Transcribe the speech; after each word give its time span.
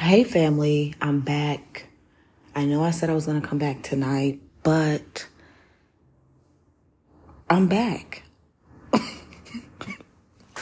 Hey, 0.00 0.24
family, 0.24 0.94
I'm 1.02 1.20
back. 1.20 1.84
I 2.54 2.64
know 2.64 2.82
I 2.82 2.90
said 2.90 3.10
I 3.10 3.12
was 3.12 3.26
going 3.26 3.38
to 3.38 3.46
come 3.46 3.58
back 3.58 3.82
tonight, 3.82 4.40
but 4.62 5.28
I'm 7.50 7.68
back. 7.68 8.22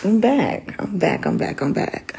I'm 0.05 0.21
back. 0.21 0.75
I'm 0.81 0.99
back. 0.99 1.25
I'm 1.25 1.37
back. 1.37 1.63
I'm 1.63 1.73
back. 1.73 2.19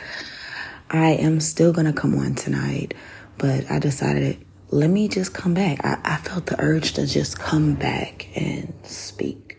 I 0.89 1.09
am 1.09 1.41
still 1.41 1.73
going 1.73 1.87
to 1.87 1.93
come 1.93 2.17
on 2.17 2.35
tonight, 2.35 2.93
but 3.37 3.69
I 3.69 3.79
decided 3.79 4.37
let 4.69 4.89
me 4.89 5.09
just 5.09 5.33
come 5.33 5.53
back. 5.53 5.83
I, 5.83 5.99
I 6.05 6.17
felt 6.19 6.45
the 6.45 6.57
urge 6.57 6.93
to 6.93 7.05
just 7.05 7.37
come 7.37 7.73
back 7.75 8.29
and 8.33 8.73
speak 8.83 9.57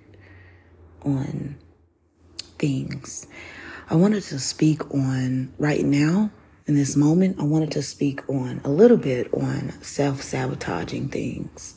on 1.02 1.56
things. 2.58 3.26
I 3.90 3.96
wanted 3.96 4.22
to 4.22 4.38
speak 4.38 4.94
on 4.94 5.52
right 5.58 5.84
now 5.84 6.30
in 6.70 6.76
this 6.76 6.94
moment, 6.94 7.40
I 7.40 7.42
wanted 7.42 7.72
to 7.72 7.82
speak 7.82 8.20
on 8.30 8.60
a 8.62 8.70
little 8.70 8.96
bit 8.96 9.34
on 9.34 9.72
self 9.82 10.22
sabotaging 10.22 11.08
things 11.08 11.74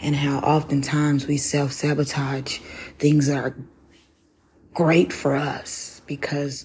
and 0.00 0.16
how 0.16 0.38
oftentimes 0.38 1.26
we 1.26 1.36
self 1.36 1.70
sabotage 1.70 2.58
things 2.98 3.26
that 3.26 3.36
are 3.36 3.54
great 4.72 5.12
for 5.12 5.36
us 5.36 6.00
because 6.06 6.64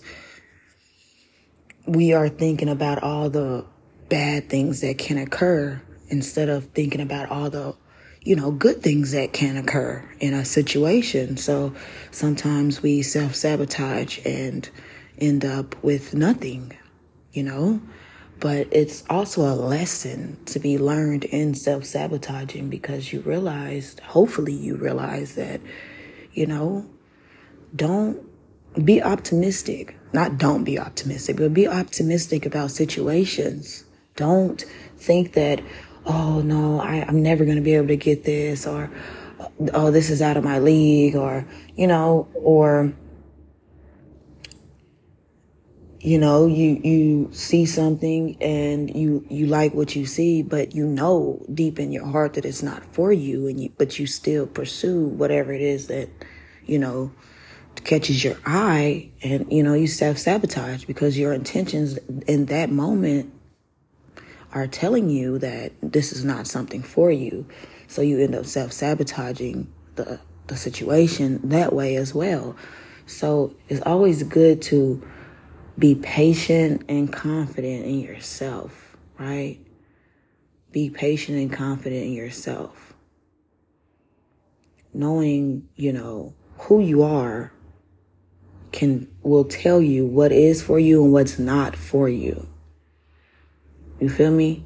we 1.85 2.13
are 2.13 2.29
thinking 2.29 2.69
about 2.69 3.03
all 3.03 3.29
the 3.29 3.65
bad 4.07 4.49
things 4.49 4.79
that 4.79 4.97
can 4.97 5.17
occur 5.17 5.81
instead 6.07 6.47
of 6.47 6.67
thinking 6.67 7.01
about 7.01 7.29
all 7.29 7.49
the 7.49 7.75
you 8.21 8.37
know 8.37 8.49
good 8.49 8.81
things 8.81 9.11
that 9.11 9.33
can 9.33 9.57
occur 9.57 10.09
in 10.21 10.33
a 10.33 10.45
situation. 10.45 11.35
So 11.35 11.75
sometimes 12.11 12.81
we 12.81 13.01
self 13.01 13.35
sabotage 13.35 14.25
and 14.25 14.69
end 15.19 15.43
up 15.43 15.75
with 15.83 16.13
nothing 16.13 16.71
you 17.37 17.43
know? 17.43 17.79
But 18.39 18.67
it's 18.71 19.03
also 19.09 19.41
a 19.41 19.55
lesson 19.55 20.37
to 20.45 20.59
be 20.59 20.77
learned 20.77 21.23
in 21.23 21.53
self 21.53 21.85
sabotaging 21.85 22.69
because 22.69 23.13
you 23.13 23.21
realized, 23.21 23.99
hopefully, 24.01 24.53
you 24.53 24.75
realize 24.75 25.35
that, 25.35 25.61
you 26.33 26.45
know, 26.45 26.87
don't 27.75 28.23
be 28.83 29.01
optimistic. 29.01 29.95
Not 30.13 30.37
don't 30.37 30.63
be 30.63 30.79
optimistic, 30.79 31.37
but 31.37 31.53
be 31.53 31.67
optimistic 31.67 32.45
about 32.45 32.71
situations. 32.71 33.85
Don't 34.15 34.63
think 34.97 35.33
that, 35.33 35.61
oh 36.05 36.41
no, 36.41 36.79
I, 36.79 37.05
I'm 37.07 37.21
never 37.21 37.43
going 37.43 37.57
to 37.57 37.63
be 37.63 37.75
able 37.75 37.87
to 37.87 37.97
get 37.97 38.23
this 38.23 38.65
or, 38.67 38.89
oh, 39.73 39.91
this 39.91 40.09
is 40.09 40.21
out 40.21 40.37
of 40.37 40.43
my 40.43 40.59
league 40.59 41.15
or, 41.15 41.45
you 41.75 41.87
know, 41.87 42.27
or, 42.35 42.93
you 46.07 46.17
know 46.17 46.45
you 46.45 46.79
you 46.85 47.29
see 47.33 47.65
something 47.65 48.37
and 48.41 48.95
you 48.95 49.25
you 49.29 49.45
like 49.45 49.73
what 49.73 49.93
you 49.93 50.05
see 50.05 50.41
but 50.41 50.73
you 50.73 50.85
know 50.85 51.45
deep 51.53 51.79
in 51.79 51.91
your 51.91 52.05
heart 52.05 52.35
that 52.35 52.45
it's 52.45 52.63
not 52.63 52.81
for 52.93 53.11
you 53.11 53.45
and 53.47 53.59
you 53.59 53.69
but 53.77 53.99
you 53.99 54.07
still 54.07 54.47
pursue 54.47 55.05
whatever 55.05 55.51
it 55.51 55.59
is 55.59 55.87
that 55.87 56.07
you 56.65 56.79
know 56.79 57.11
catches 57.83 58.23
your 58.23 58.37
eye 58.45 59.09
and 59.21 59.51
you 59.51 59.61
know 59.61 59.73
you 59.73 59.85
self-sabotage 59.85 60.85
because 60.85 61.17
your 61.17 61.33
intentions 61.33 61.97
in 62.25 62.45
that 62.45 62.69
moment 62.69 63.33
are 64.53 64.67
telling 64.67 65.09
you 65.09 65.37
that 65.39 65.73
this 65.83 66.13
is 66.13 66.23
not 66.23 66.47
something 66.47 66.81
for 66.81 67.11
you. 67.11 67.45
So 67.87 68.01
you 68.01 68.19
end 68.19 68.33
up 68.33 68.45
self-sabotaging 68.45 69.71
the 69.95 70.19
the 70.47 70.55
situation 70.55 71.41
that 71.49 71.73
way 71.73 71.97
as 71.97 72.15
well. 72.15 72.55
So 73.05 73.53
it's 73.67 73.81
always 73.81 74.23
good 74.23 74.61
to 74.63 75.05
be 75.77 75.95
patient 75.95 76.83
and 76.89 77.11
confident 77.11 77.85
in 77.85 77.99
yourself, 77.99 78.97
right? 79.19 79.59
Be 80.71 80.89
patient 80.89 81.37
and 81.37 81.51
confident 81.51 82.03
in 82.05 82.13
yourself. 82.13 82.93
Knowing, 84.93 85.69
you 85.75 85.93
know, 85.93 86.33
who 86.57 86.79
you 86.79 87.03
are 87.03 87.51
can 88.71 89.07
will 89.21 89.45
tell 89.45 89.81
you 89.81 90.05
what 90.05 90.31
is 90.31 90.61
for 90.61 90.79
you 90.79 91.03
and 91.03 91.13
what's 91.13 91.37
not 91.37 91.75
for 91.75 92.09
you. 92.09 92.47
You 93.99 94.09
feel 94.09 94.31
me? 94.31 94.65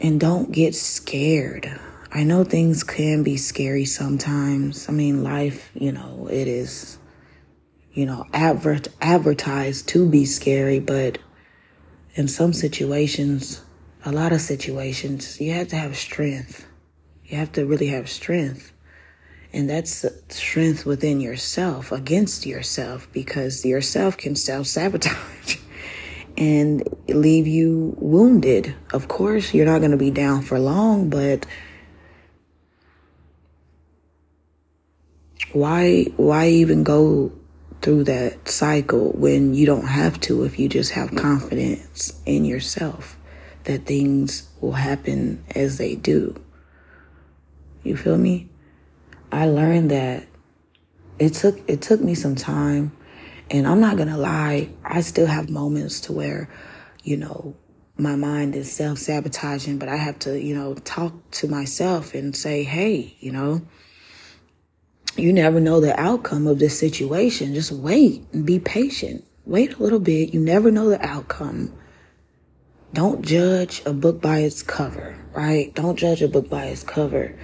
And 0.00 0.20
don't 0.20 0.52
get 0.52 0.74
scared. 0.74 1.78
I 2.12 2.22
know 2.22 2.44
things 2.44 2.84
can 2.84 3.22
be 3.24 3.36
scary 3.36 3.84
sometimes. 3.84 4.88
I 4.88 4.92
mean, 4.92 5.24
life, 5.24 5.70
you 5.74 5.92
know, 5.92 6.28
it 6.30 6.46
is 6.46 6.98
you 7.94 8.06
know, 8.06 8.26
advert, 8.32 8.88
advertised 9.00 9.88
to 9.88 10.08
be 10.08 10.24
scary, 10.24 10.80
but 10.80 11.18
in 12.14 12.26
some 12.26 12.52
situations, 12.52 13.62
a 14.04 14.12
lot 14.12 14.32
of 14.32 14.40
situations, 14.40 15.40
you 15.40 15.52
have 15.52 15.68
to 15.68 15.76
have 15.76 15.96
strength. 15.96 16.66
You 17.24 17.38
have 17.38 17.52
to 17.52 17.64
really 17.64 17.86
have 17.86 18.10
strength. 18.10 18.72
And 19.52 19.70
that's 19.70 20.04
strength 20.28 20.84
within 20.84 21.20
yourself, 21.20 21.92
against 21.92 22.44
yourself, 22.44 23.08
because 23.12 23.64
yourself 23.64 24.16
can 24.16 24.34
self 24.34 24.66
sabotage 24.66 25.58
and 26.36 26.82
leave 27.08 27.46
you 27.46 27.94
wounded. 27.98 28.74
Of 28.92 29.06
course, 29.06 29.54
you're 29.54 29.66
not 29.66 29.78
going 29.78 29.92
to 29.92 29.96
be 29.96 30.10
down 30.10 30.42
for 30.42 30.58
long, 30.58 31.08
but 31.08 31.46
why, 35.52 36.06
why 36.16 36.48
even 36.48 36.82
go 36.82 37.32
through 37.84 38.02
that 38.02 38.48
cycle 38.48 39.12
when 39.12 39.52
you 39.52 39.66
don't 39.66 39.86
have 39.86 40.18
to 40.18 40.42
if 40.44 40.58
you 40.58 40.70
just 40.70 40.92
have 40.92 41.14
confidence 41.14 42.18
in 42.24 42.46
yourself 42.46 43.18
that 43.64 43.84
things 43.84 44.48
will 44.62 44.72
happen 44.72 45.44
as 45.54 45.76
they 45.76 45.94
do. 45.94 46.34
You 47.82 47.94
feel 47.98 48.16
me? 48.16 48.48
I 49.30 49.48
learned 49.48 49.90
that 49.90 50.26
it 51.18 51.34
took 51.34 51.60
it 51.68 51.82
took 51.82 52.00
me 52.00 52.14
some 52.14 52.34
time 52.34 52.90
and 53.50 53.66
I'm 53.68 53.80
not 53.80 53.96
going 53.96 54.08
to 54.08 54.16
lie, 54.16 54.70
I 54.82 55.02
still 55.02 55.26
have 55.26 55.50
moments 55.50 56.00
to 56.02 56.14
where 56.14 56.48
you 57.02 57.18
know 57.18 57.54
my 57.98 58.16
mind 58.16 58.56
is 58.56 58.72
self-sabotaging, 58.72 59.78
but 59.78 59.90
I 59.90 59.96
have 59.96 60.18
to, 60.20 60.40
you 60.40 60.54
know, 60.54 60.74
talk 60.74 61.12
to 61.32 61.48
myself 61.48 62.14
and 62.14 62.34
say, 62.34 62.64
"Hey, 62.64 63.14
you 63.20 63.30
know, 63.30 63.60
you 65.16 65.32
never 65.32 65.60
know 65.60 65.80
the 65.80 65.98
outcome 65.98 66.46
of 66.46 66.58
this 66.58 66.78
situation. 66.78 67.54
Just 67.54 67.72
wait 67.72 68.24
and 68.32 68.44
be 68.44 68.58
patient. 68.58 69.24
Wait 69.44 69.74
a 69.74 69.82
little 69.82 70.00
bit. 70.00 70.34
You 70.34 70.40
never 70.40 70.70
know 70.70 70.88
the 70.88 71.04
outcome. 71.04 71.72
Don't 72.92 73.22
judge 73.22 73.82
a 73.86 73.92
book 73.92 74.20
by 74.20 74.38
its 74.38 74.62
cover, 74.62 75.16
right? 75.32 75.74
Don't 75.74 75.96
judge 75.96 76.22
a 76.22 76.28
book 76.28 76.48
by 76.48 76.66
its 76.66 76.82
cover. 76.82 77.36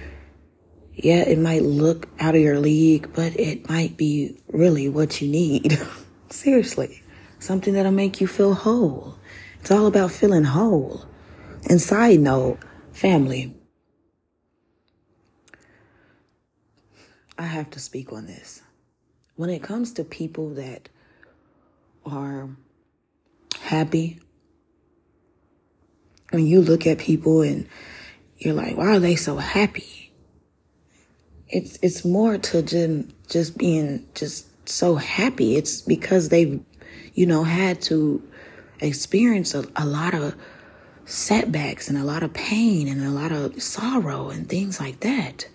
Yeah, 0.93 1.27
it 1.27 1.39
might 1.39 1.63
look 1.63 2.07
out 2.19 2.35
of 2.35 2.41
your 2.41 2.59
league, 2.59 3.13
but 3.13 3.39
it 3.39 3.69
might 3.69 3.97
be 3.97 4.37
really 4.47 4.89
what 4.89 5.21
you 5.21 5.29
need. 5.29 5.79
Seriously. 6.29 7.03
Something 7.39 7.73
that'll 7.73 7.91
make 7.91 8.21
you 8.21 8.27
feel 8.27 8.53
whole. 8.53 9.17
It's 9.59 9.71
all 9.71 9.87
about 9.87 10.11
feeling 10.11 10.43
whole. 10.43 11.05
And 11.69 11.81
side 11.81 12.19
note, 12.19 12.59
family. 12.93 13.55
I 17.41 17.45
have 17.45 17.71
to 17.71 17.79
speak 17.79 18.13
on 18.13 18.27
this. 18.27 18.61
When 19.35 19.49
it 19.49 19.63
comes 19.63 19.93
to 19.93 20.03
people 20.03 20.51
that 20.51 20.89
are 22.05 22.49
happy, 23.59 24.19
when 26.29 26.45
you 26.45 26.61
look 26.61 26.85
at 26.85 26.99
people 26.99 27.41
and 27.41 27.67
you're 28.37 28.53
like, 28.53 28.77
why 28.77 28.95
are 28.95 28.99
they 28.99 29.15
so 29.15 29.37
happy? 29.37 30.13
It's 31.49 31.79
it's 31.81 32.05
more 32.05 32.37
to 32.37 32.61
just 32.61 33.07
just 33.27 33.57
being 33.57 34.07
just 34.13 34.69
so 34.69 34.95
happy. 34.95 35.55
It's 35.55 35.81
because 35.81 36.29
they've, 36.29 36.63
you 37.15 37.25
know, 37.25 37.43
had 37.43 37.81
to 37.83 38.21
experience 38.79 39.55
a, 39.55 39.65
a 39.75 39.85
lot 39.85 40.13
of 40.13 40.35
setbacks 41.05 41.89
and 41.89 41.97
a 41.97 42.03
lot 42.03 42.21
of 42.21 42.33
pain 42.33 42.87
and 42.87 43.03
a 43.03 43.09
lot 43.09 43.31
of 43.31 43.63
sorrow 43.63 44.29
and 44.29 44.47
things 44.47 44.79
like 44.79 44.99
that. 44.99 45.47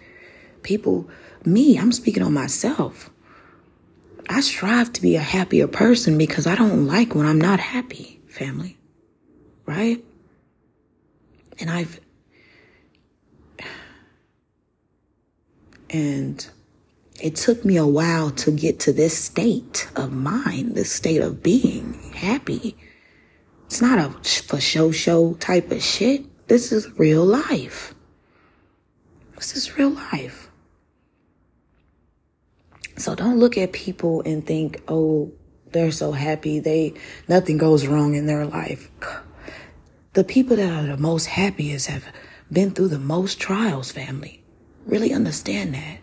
People 0.64 1.08
me, 1.46 1.78
I'm 1.78 1.93
speaking 1.93 2.22
on 2.22 2.32
myself. 2.32 3.10
I 4.28 4.40
strive 4.40 4.93
to 4.94 5.02
be 5.02 5.16
a 5.16 5.20
happier 5.20 5.69
person 5.69 6.19
because 6.19 6.46
I 6.46 6.56
don't 6.56 6.87
like 6.87 7.14
when 7.14 7.26
I'm 7.26 7.40
not 7.40 7.60
happy, 7.60 8.20
family. 8.26 8.76
Right? 9.64 10.04
And 11.58 11.70
I've, 11.70 12.00
and 15.90 16.46
it 17.20 17.37
took 17.37 17.64
me 17.64 17.76
a 17.76 17.87
while 17.87 18.31
to 18.31 18.50
get 18.50 18.81
to 18.81 18.93
this 18.93 19.16
state 19.16 19.88
of 19.96 20.12
mind, 20.12 20.75
this 20.75 20.93
state 20.93 21.22
of 21.22 21.43
being 21.43 21.94
happy. 22.14 22.76
It's 23.66 23.81
not 23.81 23.98
a 23.98 24.10
for 24.43 24.60
show 24.60 24.90
show 24.90 25.34
type 25.34 25.70
of 25.70 25.82
shit. 25.82 26.25
This 26.48 26.72
is 26.72 26.98
real 26.98 27.25
life. 27.25 27.94
This 29.37 29.56
is 29.56 29.76
real 29.76 29.90
life. 29.90 30.45
So 32.98 33.14
don't 33.14 33.38
look 33.38 33.58
at 33.58 33.72
people 33.72 34.22
and 34.22 34.46
think, 34.46 34.82
oh, 34.88 35.32
They're 35.72 35.90
so 35.93 36.12
happy. 36.12 36.60
They 36.60 36.94
nothing 37.28 37.58
goes 37.58 37.87
wrong 37.87 38.14
in 38.14 38.26
their 38.26 38.46
life. 38.46 38.90
The 40.14 40.25
people 40.25 40.56
that 40.56 40.70
are 40.72 40.87
the 40.87 40.96
most 40.96 41.26
happiest 41.26 41.88
have 41.88 42.04
been 42.50 42.70
through 42.70 42.88
the 42.88 42.98
most 42.98 43.38
trials, 43.40 43.93
family. 43.93 44.43
Really 44.87 45.12
understand 45.12 45.75
that. 45.75 45.98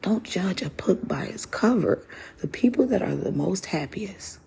Don't 0.00 0.24
judge 0.24 0.62
a 0.62 0.70
book 0.70 1.06
by 1.06 1.24
its 1.24 1.44
cover. 1.46 2.06
The 2.40 2.48
people 2.48 2.86
that 2.86 3.02
are 3.02 3.14
the 3.14 3.32
most 3.32 3.66
happiest, 3.66 4.38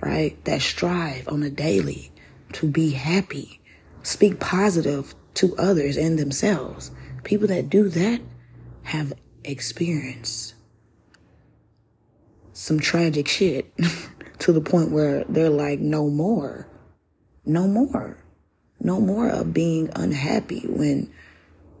right? 0.00 0.42
That 0.44 0.62
strive 0.62 1.28
on 1.28 1.42
a 1.42 1.50
daily 1.50 2.10
to 2.54 2.66
be 2.66 2.90
happy, 2.90 3.60
speak 4.02 4.40
positive 4.40 5.14
to 5.34 5.56
others 5.56 5.96
and 5.96 6.18
themselves. 6.18 6.90
People 7.24 7.48
that 7.48 7.70
do 7.70 7.88
that 7.90 8.20
have 8.82 9.12
experienced 9.44 10.54
some 12.58 12.80
tragic 12.80 13.28
shit 13.28 13.72
to 14.40 14.52
the 14.52 14.60
point 14.60 14.90
where 14.90 15.22
they're 15.28 15.48
like, 15.48 15.78
no 15.78 16.10
more, 16.10 16.66
no 17.44 17.68
more, 17.68 18.18
no 18.80 19.00
more 19.00 19.28
of 19.28 19.54
being 19.54 19.88
unhappy 19.94 20.66
when 20.66 21.08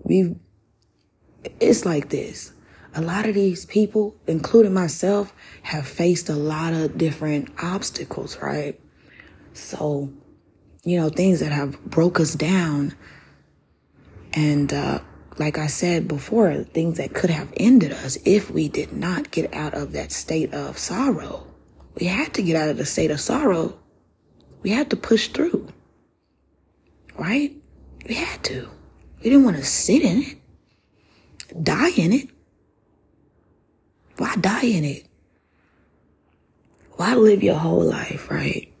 we've, 0.04 0.36
it's 1.58 1.84
like 1.84 2.10
this. 2.10 2.52
A 2.94 3.00
lot 3.00 3.26
of 3.26 3.34
these 3.34 3.66
people, 3.66 4.14
including 4.28 4.72
myself, 4.72 5.34
have 5.62 5.84
faced 5.84 6.28
a 6.28 6.36
lot 6.36 6.72
of 6.72 6.96
different 6.96 7.50
obstacles, 7.60 8.38
right? 8.40 8.80
So, 9.54 10.12
you 10.84 10.96
know, 10.96 11.08
things 11.08 11.40
that 11.40 11.50
have 11.50 11.84
broke 11.86 12.20
us 12.20 12.36
down 12.36 12.94
and, 14.32 14.72
uh, 14.72 15.00
like 15.38 15.58
I 15.58 15.68
said 15.68 16.08
before, 16.08 16.52
things 16.64 16.98
that 16.98 17.14
could 17.14 17.30
have 17.30 17.52
ended 17.56 17.92
us 17.92 18.18
if 18.24 18.50
we 18.50 18.68
did 18.68 18.92
not 18.92 19.30
get 19.30 19.54
out 19.54 19.74
of 19.74 19.92
that 19.92 20.10
state 20.10 20.52
of 20.52 20.78
sorrow. 20.78 21.46
We 21.94 22.06
had 22.06 22.34
to 22.34 22.42
get 22.42 22.56
out 22.56 22.68
of 22.68 22.76
the 22.76 22.86
state 22.86 23.10
of 23.10 23.20
sorrow. 23.20 23.78
We 24.62 24.70
had 24.70 24.90
to 24.90 24.96
push 24.96 25.28
through. 25.28 25.68
Right? 27.16 27.54
We 28.06 28.14
had 28.14 28.42
to. 28.44 28.68
We 29.22 29.30
didn't 29.30 29.44
want 29.44 29.56
to 29.56 29.64
sit 29.64 30.02
in 30.02 30.22
it, 30.22 31.64
die 31.64 31.90
in 31.96 32.12
it. 32.12 32.30
Why 34.16 34.34
die 34.36 34.64
in 34.64 34.84
it? 34.84 35.06
Why 36.92 37.14
live 37.14 37.42
your 37.42 37.56
whole 37.56 37.84
life, 37.84 38.30
right? 38.30 38.72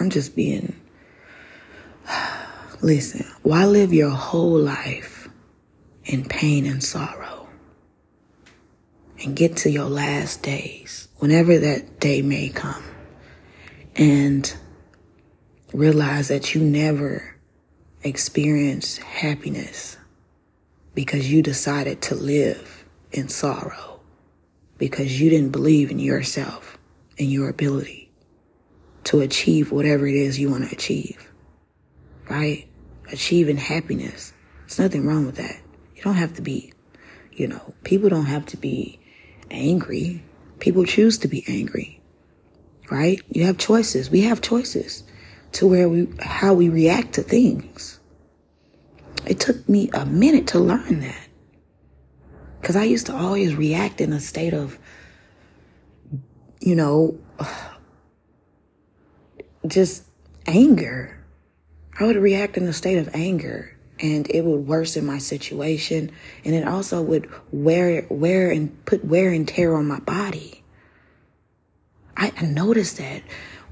I'm 0.00 0.10
just 0.10 0.34
being, 0.34 0.74
listen, 2.82 3.26
why 3.42 3.64
live 3.66 3.92
your 3.92 4.10
whole 4.10 4.58
life 4.58 5.21
in 6.04 6.24
pain 6.24 6.66
and 6.66 6.82
sorrow. 6.82 7.48
And 9.22 9.36
get 9.36 9.56
to 9.58 9.70
your 9.70 9.88
last 9.88 10.42
days, 10.42 11.08
whenever 11.18 11.58
that 11.58 12.00
day 12.00 12.22
may 12.22 12.48
come, 12.48 12.82
and 13.94 14.52
realize 15.72 16.28
that 16.28 16.54
you 16.54 16.60
never 16.60 17.36
experienced 18.02 18.98
happiness 18.98 19.96
because 20.94 21.30
you 21.30 21.42
decided 21.42 22.02
to 22.02 22.14
live 22.14 22.84
in 23.12 23.28
sorrow, 23.28 24.00
because 24.78 25.20
you 25.20 25.30
didn't 25.30 25.52
believe 25.52 25.90
in 25.90 25.98
yourself 25.98 26.78
and 27.18 27.30
your 27.30 27.48
ability 27.48 28.10
to 29.04 29.20
achieve 29.20 29.70
whatever 29.70 30.06
it 30.06 30.14
is 30.14 30.38
you 30.38 30.50
want 30.50 30.68
to 30.68 30.74
achieve, 30.74 31.32
right? 32.28 32.66
Achieving 33.12 33.56
happiness. 33.56 34.32
There's 34.60 34.78
nothing 34.78 35.06
wrong 35.06 35.26
with 35.26 35.36
that. 35.36 35.60
You 36.02 36.10
don't 36.10 36.16
have 36.16 36.34
to 36.34 36.42
be, 36.42 36.72
you 37.30 37.46
know, 37.46 37.74
people 37.84 38.08
don't 38.08 38.26
have 38.26 38.44
to 38.46 38.56
be 38.56 38.98
angry. 39.52 40.24
People 40.58 40.84
choose 40.84 41.18
to 41.18 41.28
be 41.28 41.44
angry, 41.46 42.00
right? 42.90 43.22
You 43.30 43.44
have 43.44 43.56
choices. 43.56 44.10
We 44.10 44.22
have 44.22 44.40
choices 44.40 45.04
to 45.52 45.68
where 45.68 45.88
we, 45.88 46.08
how 46.18 46.54
we 46.54 46.68
react 46.68 47.12
to 47.12 47.22
things. 47.22 48.00
It 49.26 49.38
took 49.38 49.68
me 49.68 49.90
a 49.94 50.04
minute 50.04 50.48
to 50.48 50.58
learn 50.58 50.98
that. 51.02 51.28
Cause 52.62 52.74
I 52.74 52.82
used 52.82 53.06
to 53.06 53.14
always 53.14 53.54
react 53.54 54.00
in 54.00 54.12
a 54.12 54.18
state 54.18 54.54
of, 54.54 54.80
you 56.58 56.74
know, 56.74 57.16
just 59.68 60.02
anger. 60.48 61.24
I 62.00 62.06
would 62.06 62.16
react 62.16 62.56
in 62.56 62.66
a 62.66 62.72
state 62.72 62.98
of 62.98 63.08
anger 63.14 63.71
and 64.02 64.28
it 64.30 64.44
would 64.44 64.66
worsen 64.66 65.06
my 65.06 65.18
situation 65.18 66.10
and 66.44 66.54
it 66.54 66.66
also 66.66 67.00
would 67.00 67.30
wear 67.52 68.04
wear 68.10 68.50
and 68.50 68.84
put 68.84 69.04
wear 69.04 69.32
and 69.32 69.46
tear 69.48 69.74
on 69.76 69.86
my 69.86 70.00
body. 70.00 70.62
I, 72.16 72.32
I 72.36 72.42
noticed 72.42 72.98
that 72.98 73.22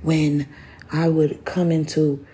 when 0.02 0.48
i 0.92 1.08
would 1.08 1.44
come 1.44 1.70
into 1.70 2.24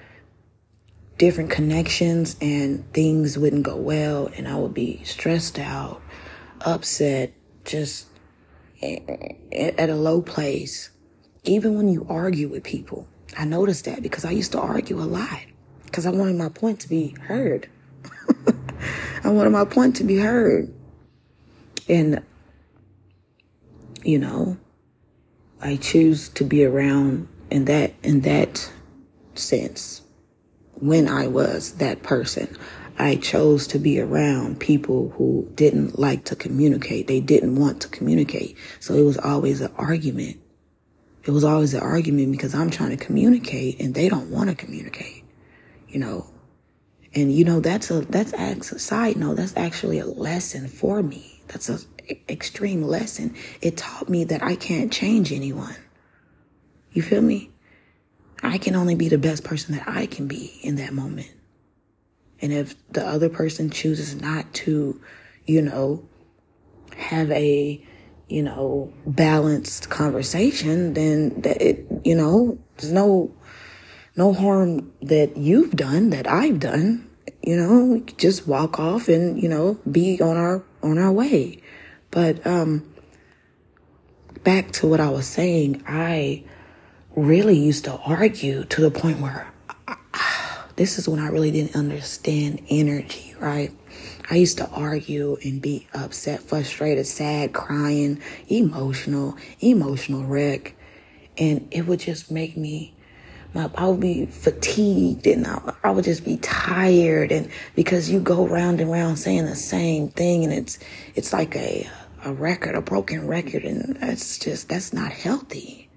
different 1.19 1.51
connections 1.51 2.37
and 2.41 2.93
things 2.93 3.39
wouldn't 3.39 3.65
go 3.65 3.77
well 3.77 4.31
and 4.37 4.47
i 4.47 4.55
would 4.55 4.75
be 4.75 5.03
stressed 5.03 5.59
out 5.59 6.01
upset 6.61 7.33
just 7.65 8.07
at 8.83 9.89
a 9.89 9.95
low 9.95 10.21
place. 10.21 10.91
Even 11.45 11.77
when 11.77 11.89
you 11.89 12.07
argue 12.09 12.49
with 12.49 12.63
people 12.63 13.09
i 13.39 13.45
noticed 13.45 13.87
that 13.87 14.03
because 14.03 14.25
i 14.25 14.31
used 14.31 14.53
to 14.53 14.61
argue 14.61 15.01
a 15.01 15.05
lot 15.05 15.41
because 15.87 16.05
i 16.07 16.11
wanted 16.11 16.37
my 16.37 16.49
point 16.49 16.81
to 16.81 16.89
be 16.89 17.15
heard 17.23 17.69
I 19.25 19.31
wanted 19.31 19.51
my 19.51 19.65
point 19.65 19.97
to 19.97 20.05
be 20.05 20.17
heard. 20.17 20.73
And, 21.89 22.23
you 24.05 24.19
know, 24.19 24.57
I 25.61 25.77
choose 25.77 26.29
to 26.31 26.45
be 26.45 26.65
around 26.65 27.29
in 27.51 27.65
that, 27.67 27.95
in 28.03 28.21
that 28.23 28.71
sense. 29.35 30.03
When 30.75 31.09
I 31.09 31.27
was 31.27 31.73
that 31.75 32.03
person, 32.03 32.57
I 32.99 33.17
chose 33.17 33.67
to 33.69 33.79
be 33.79 34.01
around 34.01 34.61
people 34.61 35.11
who 35.11 35.51
didn't 35.55 35.99
like 35.99 36.25
to 36.27 36.37
communicate. 36.37 37.07
They 37.07 37.21
didn't 37.21 37.57
want 37.57 37.83
to 37.83 37.89
communicate. 37.89 38.57
So 38.81 38.95
it 38.95 39.03
was 39.03 39.19
always 39.19 39.61
an 39.61 39.73
argument. 39.77 40.41
It 41.25 41.31
was 41.31 41.45
always 41.45 41.75
an 41.75 41.81
argument 41.81 42.33
because 42.33 42.55
I'm 42.55 42.71
trying 42.71 42.97
to 42.97 43.05
communicate 43.05 43.81
and 43.81 43.95
they 43.95 44.09
don't 44.09 44.31
want 44.31 44.49
to 44.49 44.57
communicate. 44.57 45.25
You 45.89 45.99
know, 45.99 46.27
and 47.17 47.33
you 47.33 47.45
know, 47.47 47.61
that's 47.61 47.91
a, 47.91 48.03
that's 48.03 48.35
a 48.35 48.79
side 48.79 49.17
note. 49.17 49.39
That's 49.39 49.57
actually 49.57 49.99
a 49.99 50.07
lesson 50.07 50.69
for 50.69 51.03
me. 51.03 51.41
That's 51.49 51.71
an 51.71 51.81
extreme 52.29 52.83
lesson. 52.83 53.35
It 53.63 53.79
taught 53.79 54.11
me 54.11 54.25
that 54.25 54.43
I 54.43 54.55
can't 54.55 54.93
change 54.93 55.33
anyone. 55.33 55.77
You 56.93 57.01
feel 57.01 57.23
me? 57.23 57.51
I 58.43 58.59
can 58.59 58.77
only 58.77 58.95
be 58.95 59.09
the 59.09 59.17
best 59.17 59.45
person 59.45 59.75
that 59.77 59.89
I 59.89 60.05
can 60.05 60.29
be 60.29 60.61
in 60.63 60.77
that 60.77 60.93
moment. 60.93 61.33
And 62.43 62.53
if 62.53 62.75
the 62.93 63.05
other 63.05 63.31
person 63.31 63.71
chooses 63.71 64.15
not 64.21 64.53
to, 64.55 65.01
you 65.47 65.63
know, 65.63 66.07
have 66.99 67.31
a, 67.31 67.83
you 68.29 68.43
know, 68.43 68.93
balanced 69.07 69.89
conversation, 69.89 70.93
then 70.93 71.41
that 71.41 71.63
it, 71.63 71.87
you 72.05 72.15
know, 72.15 72.59
there's 72.77 72.93
no 72.93 73.35
no 74.17 74.33
harm 74.33 74.93
that 75.03 75.37
you've 75.37 75.77
done, 75.77 76.11
that 76.11 76.27
I've 76.27 76.59
done. 76.59 77.07
You 77.47 77.57
know, 77.57 78.03
just 78.19 78.47
walk 78.47 78.79
off 78.81 79.09
and, 79.09 79.41
you 79.41 79.49
know, 79.49 79.79
be 79.91 80.21
on 80.21 80.37
our, 80.37 80.65
on 80.83 80.99
our 80.99 81.13
way. 81.13 81.63
But, 82.11 82.45
um, 82.47 82.93
back 84.43 84.73
to 84.73 84.89
what 84.89 85.01
I 85.01 85.11
was 85.11 85.27
saying, 85.27 85.85
I 85.87 86.43
really 87.15 87.57
used 87.57 87.85
to 87.85 87.95
argue 87.99 88.65
to 88.65 88.81
the 88.81 88.91
point 88.91 89.21
where 89.21 89.51
this 90.75 90.99
is 90.99 91.09
when 91.09 91.21
I 91.21 91.29
really 91.29 91.53
didn't 91.53 91.77
understand 91.77 92.63
energy, 92.69 93.35
right? 93.39 93.71
I 94.29 94.35
used 94.35 94.59
to 94.59 94.69
argue 94.71 95.37
and 95.45 95.63
be 95.63 95.87
upset, 95.95 96.41
frustrated, 96.43 97.07
sad, 97.07 97.53
crying, 97.53 98.21
emotional, 98.49 99.37
emotional 99.61 100.25
wreck. 100.25 100.75
And 101.39 101.69
it 101.71 101.87
would 101.87 102.01
just 102.01 102.31
make 102.31 102.57
me 102.57 102.96
my, 103.57 103.71
I 103.75 103.89
would 103.89 104.01
be 104.01 104.27
fatigued 104.27 105.27
and 105.27 105.47
I, 105.47 105.73
I 105.83 105.91
would 105.91 106.05
just 106.05 106.25
be 106.25 106.37
tired. 106.37 107.33
And 107.33 107.51
because 107.75 108.11
you 108.11 108.21
go 108.21 108.47
round 108.47 108.81
and 108.81 108.93
round 108.93 109.19
saying 109.19 109.47
the 109.47 109.57
same 109.57 110.09
thing 110.09 110.45
and 110.45 110.53
it's, 110.53 110.79
it's 111.15 111.33
like 111.33 111.57
a, 111.57 111.89
a 112.25 112.33
record, 112.33 112.75
a 112.75 112.83
broken 112.83 113.27
record. 113.27 113.65
And 113.65 113.97
that's 113.97 114.39
just, 114.39 114.69
that's 114.69 114.93
not 114.93 115.11
healthy 115.11 115.89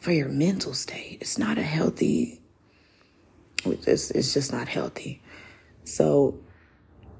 for 0.00 0.12
your 0.12 0.28
mental 0.28 0.72
state. 0.72 1.18
It's 1.20 1.36
not 1.36 1.58
a 1.58 1.62
healthy, 1.62 2.40
it's, 3.64 4.10
it's 4.10 4.32
just 4.32 4.52
not 4.52 4.68
healthy. 4.68 5.22
So 5.84 6.40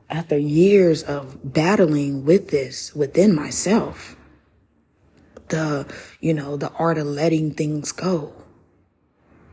after 0.09 0.39
years 0.39 1.03
of 1.03 1.53
battling 1.53 2.25
with 2.25 2.49
this 2.49 2.95
within 2.95 3.35
myself, 3.35 4.17
the, 5.49 5.87
you 6.21 6.33
know, 6.33 6.57
the 6.57 6.73
art 6.73 6.97
of 6.97 7.07
letting 7.07 7.53
things 7.53 7.93
go 7.93 8.35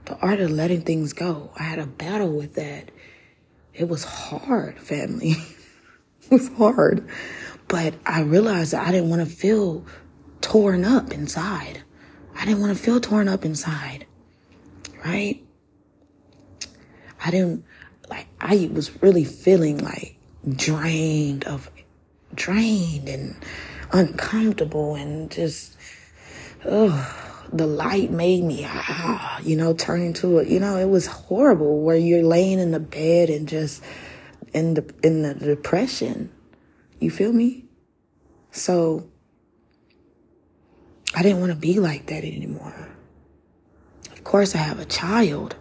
the 0.06 0.18
art 0.18 0.40
of 0.40 0.52
letting 0.52 0.82
things 0.82 1.14
go. 1.14 1.52
I 1.58 1.64
had 1.64 1.80
a 1.80 1.86
battle 1.86 2.32
with 2.32 2.56
that. 2.56 2.92
It 3.74 3.88
was 3.88 4.04
hard, 4.04 4.80
family. 4.80 5.32
it 6.22 6.32
was 6.32 6.50
hard. 6.50 7.08
But 7.68 7.96
I 8.06 8.22
realized 8.22 8.74
that 8.74 8.86
I 8.88 8.92
didn't 8.92 9.10
want 9.10 9.28
to 9.28 9.36
feel 9.36 9.86
torn 10.42 10.86
up 10.86 11.12
inside. 11.14 11.84
I 12.36 12.46
didn't 12.46 12.62
want 12.62 12.76
to 12.76 12.84
feel 12.84 13.00
torn 13.00 13.28
up 13.28 13.46
inside. 13.46 14.06
Right? 15.04 15.44
I 17.24 17.32
didn't 17.32 17.66
like 18.10 18.28
I 18.40 18.70
was 18.72 19.02
really 19.02 19.24
feeling 19.24 19.78
like 19.78 20.18
drained 20.48 21.46
of 21.46 21.72
drained 22.36 23.08
and 23.08 23.36
uncomfortable 23.92 24.96
and 24.96 25.32
just 25.32 25.78
ugh 26.66 27.33
the 27.54 27.68
light 27.68 28.12
made 28.12 28.44
me 28.44 28.66
ah, 28.68 29.40
you 29.42 29.56
know 29.56 29.74
turn 29.74 30.02
into 30.02 30.40
it 30.40 30.48
you 30.48 30.60
know 30.60 30.78
it 30.78 30.90
was 30.90 31.06
horrible 31.06 31.82
where 31.82 31.96
you're 31.96 32.24
laying 32.24 32.60
in 32.60 32.72
the 32.72 32.80
bed 32.80 33.30
and 33.30 33.48
just 33.48 33.84
in 34.54 34.74
the 34.74 34.94
in 35.04 35.22
the 35.22 35.34
depression 35.34 36.32
you 37.00 37.10
feel 37.10 37.32
me 37.32 37.66
so 38.52 39.08
I 41.16 41.22
didn't 41.22 41.42
want 41.42 41.52
to 41.52 41.58
be 41.58 41.80
like 41.80 42.08
that 42.08 42.24
anymore. 42.24 42.90
Of 44.12 44.24
course, 44.24 44.56
I 44.56 44.60
have 44.60 44.80
a 44.80 44.86
child, 44.86 45.56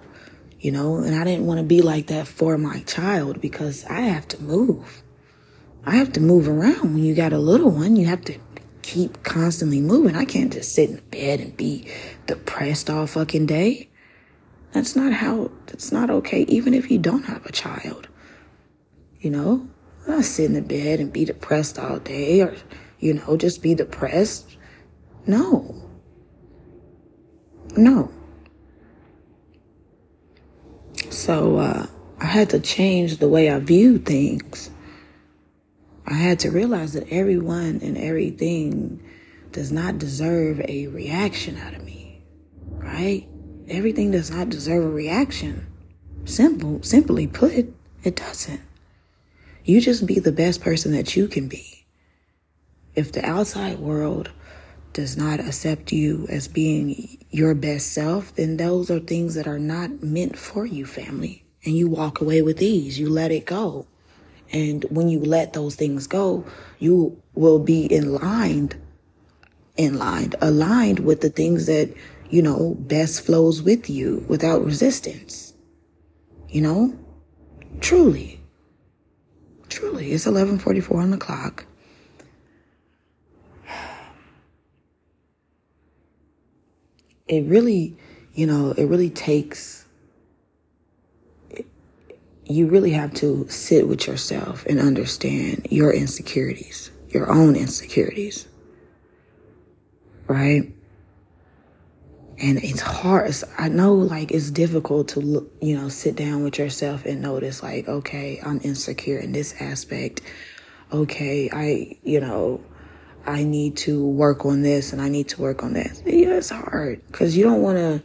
you 0.60 0.70
know, 0.70 0.96
and 0.96 1.14
I 1.14 1.24
didn't 1.24 1.46
want 1.46 1.58
to 1.58 1.64
be 1.64 1.82
like 1.82 2.06
that 2.06 2.26
for 2.26 2.56
my 2.56 2.80
child 2.80 3.40
because 3.40 3.84
I 3.86 4.00
have 4.00 4.26
to 4.28 4.42
move. 4.42 5.02
I 5.84 5.96
have 5.96 6.12
to 6.14 6.20
move 6.20 6.48
around. 6.48 6.94
When 6.94 7.04
you 7.04 7.14
got 7.14 7.34
a 7.34 7.38
little 7.38 7.70
one, 7.70 7.96
you 7.96 8.06
have 8.06 8.24
to 8.26 8.38
keep 8.82 9.22
constantly 9.22 9.80
moving. 9.80 10.16
I 10.16 10.24
can't 10.24 10.52
just 10.52 10.74
sit 10.74 10.90
in 10.90 10.96
bed 11.10 11.40
and 11.40 11.56
be 11.56 11.88
depressed 12.26 12.90
all 12.90 13.06
fucking 13.06 13.46
day. 13.46 13.88
That's 14.72 14.96
not 14.96 15.12
how, 15.12 15.50
that's 15.66 15.92
not 15.92 16.10
okay, 16.10 16.42
even 16.42 16.74
if 16.74 16.90
you 16.90 16.98
don't 16.98 17.24
have 17.24 17.44
a 17.46 17.52
child. 17.52 18.08
You 19.20 19.30
know, 19.30 19.68
I 20.08 20.22
sit 20.22 20.46
in 20.46 20.54
the 20.54 20.62
bed 20.62 20.98
and 20.98 21.12
be 21.12 21.24
depressed 21.24 21.78
all 21.78 21.98
day 21.98 22.40
or, 22.40 22.56
you 22.98 23.14
know, 23.14 23.36
just 23.36 23.62
be 23.62 23.74
depressed 23.74 24.56
no. 25.26 25.74
No. 27.76 28.10
So 31.10 31.58
uh, 31.58 31.86
I 32.18 32.26
had 32.26 32.50
to 32.50 32.60
change 32.60 33.18
the 33.18 33.28
way 33.28 33.50
I 33.50 33.58
viewed 33.60 34.04
things. 34.04 34.70
I 36.06 36.14
had 36.14 36.40
to 36.40 36.50
realize 36.50 36.94
that 36.94 37.08
everyone 37.10 37.80
and 37.82 37.96
everything 37.96 39.02
does 39.52 39.70
not 39.70 39.98
deserve 39.98 40.60
a 40.66 40.88
reaction 40.88 41.58
out 41.58 41.74
of 41.74 41.84
me, 41.84 42.22
right? 42.66 43.26
Everything 43.68 44.10
does 44.10 44.30
not 44.30 44.48
deserve 44.48 44.84
a 44.84 44.90
reaction. 44.90 45.66
Simple, 46.24 46.82
simply 46.82 47.26
put, 47.26 47.72
it 48.02 48.16
doesn't. 48.16 48.60
You 49.64 49.80
just 49.80 50.06
be 50.06 50.18
the 50.18 50.32
best 50.32 50.60
person 50.60 50.92
that 50.92 51.14
you 51.14 51.28
can 51.28 51.48
be. 51.48 51.84
If 52.94 53.12
the 53.12 53.24
outside 53.24 53.78
world 53.78 54.30
does 54.92 55.16
not 55.16 55.40
accept 55.40 55.92
you 55.92 56.26
as 56.28 56.48
being 56.48 57.18
your 57.30 57.54
best 57.54 57.92
self, 57.92 58.34
then 58.34 58.56
those 58.56 58.90
are 58.90 59.00
things 59.00 59.34
that 59.34 59.46
are 59.46 59.58
not 59.58 60.02
meant 60.02 60.38
for 60.38 60.66
you, 60.66 60.84
family. 60.84 61.44
And 61.64 61.76
you 61.76 61.88
walk 61.88 62.20
away 62.20 62.42
with 62.42 62.60
ease. 62.60 62.98
You 62.98 63.08
let 63.08 63.30
it 63.30 63.46
go. 63.46 63.86
And 64.52 64.84
when 64.90 65.08
you 65.08 65.18
let 65.20 65.54
those 65.54 65.74
things 65.74 66.06
go, 66.06 66.44
you 66.78 67.20
will 67.34 67.58
be 67.58 67.86
in 67.86 68.14
line, 68.14 68.70
in 69.76 69.98
line, 69.98 70.34
aligned 70.42 71.00
with 71.00 71.22
the 71.22 71.30
things 71.30 71.66
that, 71.66 71.92
you 72.28 72.42
know, 72.42 72.76
best 72.80 73.22
flows 73.22 73.62
with 73.62 73.88
you 73.88 74.24
without 74.28 74.64
resistance. 74.64 75.54
You 76.48 76.60
know? 76.60 76.98
Truly. 77.80 78.40
Truly. 79.70 80.12
It's 80.12 80.26
1144 80.26 81.00
on 81.00 81.10
the 81.10 81.16
clock. 81.16 81.64
it 87.26 87.44
really, 87.46 87.96
you 88.34 88.46
know, 88.46 88.72
it 88.72 88.84
really 88.84 89.08
takes, 89.08 89.81
you 92.44 92.66
really 92.68 92.90
have 92.90 93.14
to 93.14 93.48
sit 93.48 93.86
with 93.88 94.06
yourself 94.06 94.66
and 94.66 94.80
understand 94.80 95.66
your 95.70 95.92
insecurities, 95.92 96.90
your 97.08 97.30
own 97.30 97.56
insecurities. 97.56 98.48
Right? 100.26 100.72
And 102.38 102.58
it's 102.58 102.80
hard. 102.80 103.32
I 103.56 103.68
know, 103.68 103.94
like, 103.94 104.32
it's 104.32 104.50
difficult 104.50 105.08
to 105.08 105.20
look, 105.20 105.52
you 105.60 105.76
know, 105.76 105.88
sit 105.88 106.16
down 106.16 106.42
with 106.42 106.58
yourself 106.58 107.04
and 107.04 107.22
notice, 107.22 107.62
like, 107.62 107.88
okay, 107.88 108.40
I'm 108.44 108.60
insecure 108.64 109.18
in 109.18 109.32
this 109.32 109.54
aspect. 109.60 110.22
Okay, 110.92 111.50
I, 111.52 111.98
you 112.02 112.20
know, 112.20 112.64
I 113.26 113.44
need 113.44 113.76
to 113.78 114.04
work 114.04 114.44
on 114.44 114.62
this 114.62 114.92
and 114.92 115.00
I 115.00 115.08
need 115.08 115.28
to 115.28 115.40
work 115.40 115.62
on 115.62 115.74
that. 115.74 116.02
Yeah, 116.04 116.36
it's 116.36 116.50
hard 116.50 117.06
because 117.06 117.36
you 117.36 117.44
don't 117.44 117.62
want 117.62 117.78
to. 117.78 118.02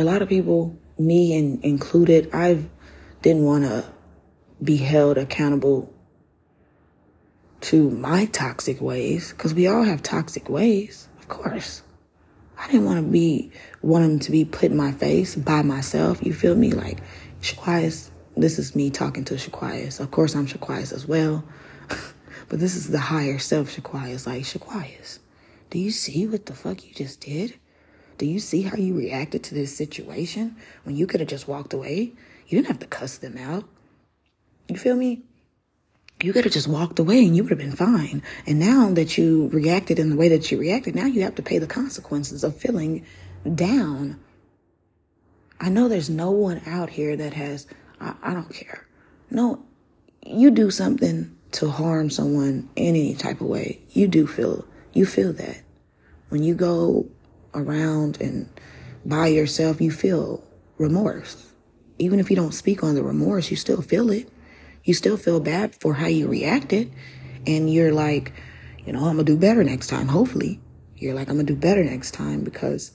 A 0.00 0.04
lot 0.04 0.22
of 0.22 0.28
people, 0.28 0.78
me 0.98 1.36
in, 1.36 1.60
included, 1.62 2.30
I 2.32 2.64
didn't 3.22 3.44
want 3.44 3.64
to 3.64 3.84
be 4.62 4.76
held 4.76 5.16
accountable 5.16 5.92
to 7.62 7.90
my 7.90 8.26
toxic 8.26 8.80
ways 8.80 9.30
because 9.30 9.54
we 9.54 9.66
all 9.66 9.84
have 9.84 10.02
toxic 10.02 10.48
ways, 10.48 11.08
of 11.18 11.28
course. 11.28 11.82
I 12.58 12.66
didn't 12.66 12.84
want 12.84 13.04
to 13.04 13.10
be 13.10 13.50
wanting 13.80 14.18
to 14.20 14.30
be 14.30 14.44
put 14.44 14.70
in 14.70 14.76
my 14.76 14.92
face 14.92 15.34
by 15.34 15.62
myself. 15.62 16.22
You 16.22 16.32
feel 16.32 16.54
me? 16.54 16.72
Like 16.72 16.98
Shaquias, 17.40 18.10
this 18.36 18.58
is 18.58 18.76
me 18.76 18.90
talking 18.90 19.24
to 19.24 19.34
Shaquias. 19.34 19.98
Of 19.98 20.10
course, 20.10 20.34
I'm 20.34 20.46
Shaquias 20.46 20.92
as 20.92 21.06
well. 21.06 21.44
But 22.48 22.60
this 22.60 22.76
is 22.76 22.88
the 22.88 22.98
higher 22.98 23.38
self, 23.38 23.74
Shaquias. 23.74 24.26
Like, 24.26 24.42
Shaquias, 24.42 25.20
do 25.70 25.78
you 25.78 25.90
see 25.90 26.26
what 26.26 26.44
the 26.44 26.54
fuck 26.54 26.84
you 26.84 26.92
just 26.92 27.20
did? 27.20 27.54
Do 28.18 28.26
you 28.26 28.40
see 28.40 28.60
how 28.60 28.76
you 28.76 28.94
reacted 28.94 29.42
to 29.44 29.54
this 29.54 29.74
situation 29.74 30.56
when 30.84 30.94
you 30.94 31.06
could 31.06 31.20
have 31.20 31.30
just 31.30 31.48
walked 31.48 31.72
away? 31.72 32.12
You 32.52 32.58
didn't 32.58 32.68
have 32.68 32.80
to 32.80 32.86
cuss 32.86 33.16
them 33.16 33.38
out. 33.38 33.64
You 34.68 34.76
feel 34.76 34.94
me? 34.94 35.22
You 36.22 36.34
could 36.34 36.44
have 36.44 36.52
just 36.52 36.68
walked 36.68 36.98
away 36.98 37.24
and 37.24 37.34
you 37.34 37.42
would 37.42 37.50
have 37.50 37.58
been 37.58 37.74
fine. 37.74 38.22
And 38.46 38.58
now 38.58 38.92
that 38.92 39.16
you 39.16 39.48
reacted 39.48 39.98
in 39.98 40.10
the 40.10 40.16
way 40.16 40.28
that 40.28 40.52
you 40.52 40.58
reacted, 40.58 40.94
now 40.94 41.06
you 41.06 41.22
have 41.22 41.34
to 41.36 41.42
pay 41.42 41.56
the 41.56 41.66
consequences 41.66 42.44
of 42.44 42.54
feeling 42.54 43.06
down. 43.54 44.20
I 45.58 45.70
know 45.70 45.88
there's 45.88 46.10
no 46.10 46.30
one 46.30 46.60
out 46.66 46.90
here 46.90 47.16
that 47.16 47.32
has, 47.32 47.66
I, 47.98 48.14
I 48.22 48.34
don't 48.34 48.52
care. 48.52 48.86
No, 49.30 49.64
you 50.22 50.50
do 50.50 50.70
something 50.70 51.34
to 51.52 51.70
harm 51.70 52.10
someone 52.10 52.68
in 52.76 52.88
any 52.88 53.14
type 53.14 53.40
of 53.40 53.46
way, 53.46 53.80
you 53.92 54.08
do 54.08 54.26
feel, 54.26 54.66
you 54.92 55.06
feel 55.06 55.32
that. 55.32 55.62
When 56.28 56.42
you 56.42 56.54
go 56.54 57.08
around 57.54 58.20
and 58.20 58.46
by 59.06 59.28
yourself, 59.28 59.80
you 59.80 59.90
feel 59.90 60.44
remorse. 60.76 61.51
Even 62.02 62.18
if 62.18 62.30
you 62.30 62.36
don't 62.36 62.52
speak 62.52 62.82
on 62.82 62.96
the 62.96 63.02
remorse, 63.02 63.50
you 63.50 63.56
still 63.56 63.80
feel 63.80 64.10
it. 64.10 64.28
You 64.82 64.92
still 64.92 65.16
feel 65.16 65.38
bad 65.38 65.74
for 65.76 65.94
how 65.94 66.08
you 66.08 66.26
reacted. 66.26 66.92
And 67.46 67.72
you're 67.72 67.92
like, 67.92 68.32
you 68.84 68.92
know, 68.92 69.06
I'm 69.06 69.14
going 69.14 69.18
to 69.26 69.32
do 69.32 69.38
better 69.38 69.62
next 69.62 69.86
time, 69.86 70.08
hopefully. 70.08 70.60
You're 70.96 71.14
like, 71.14 71.28
I'm 71.28 71.36
going 71.36 71.46
to 71.46 71.52
do 71.52 71.58
better 71.58 71.84
next 71.84 72.10
time 72.10 72.42
because 72.42 72.90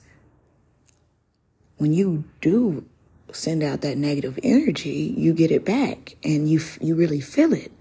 when 1.78 1.94
you 1.94 2.24
do 2.42 2.84
send 3.32 3.62
out 3.62 3.80
that 3.80 3.96
negative 3.96 4.38
energy, 4.42 5.14
you 5.16 5.32
get 5.32 5.50
it 5.50 5.64
back 5.64 6.16
and 6.22 6.46
you, 6.46 6.60
you 6.80 6.94
really 6.94 7.20
feel 7.20 7.54
it. 7.54 7.72